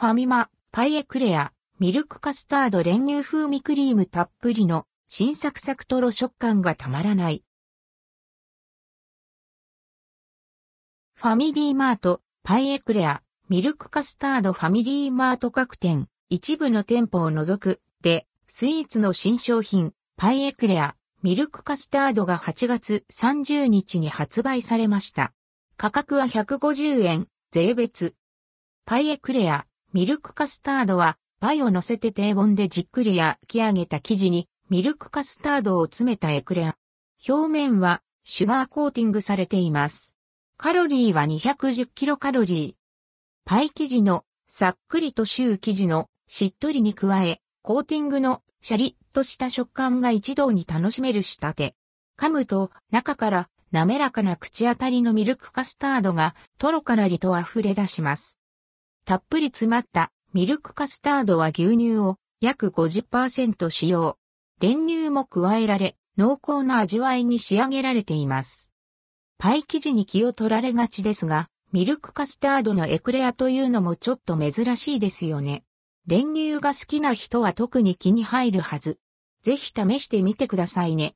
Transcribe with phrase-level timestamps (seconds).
[0.00, 7.44] ファミマ、パイエクレア、ミルクカスタード練乳風味クリームたっぷりの新サクサクトロ食感がたまらない。
[11.12, 25.34] ファミリーマート、パイエクレア、ミルクカスタードファミリーマート各店、一部の店舗を除く、で、スイーツの新商品、パイエクレア、ミルクカスタードが8月30日に発売されました。
[25.76, 28.14] 価格は150円、税別。
[28.86, 36.76] パイエクレア、ミルクカスタードは、パイを乗せて低温でじっくり焼き上げた生地に、ミルクカスタードを詰めたエクレア。
[37.28, 40.14] 表面は、シュガーコーティングされています。
[40.56, 42.80] カロリーは210キロカロリー。
[43.44, 51.74] パイ生地のさっくりとシュー生地のしっとりに加え、コーティングのシャリッとした食感が一堂に楽しめる仕立て。
[52.16, 58.39] 噛むと中から滑らかな口当たりのミルクカスタードがトロからりと溢れ出します。
[59.04, 64.16] たっぷり詰まったミルクカスタードは牛乳を約50%使用。
[64.60, 68.70] 練乳も加えられ、濃厚な味わいに仕上げられています。
[69.38, 75.64] パイ生地に気を取られがちですが、ミルクカスタードのエクレアというのもちょっと珍しいですよね。
[76.06, 78.98] 練乳が好きな人は特に気に入るはず。
[79.42, 81.08] ぜひ試してみてくださいね。